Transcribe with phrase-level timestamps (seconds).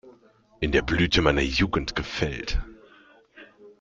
[0.61, 2.59] In der Blüte meiner Jugend gefällt.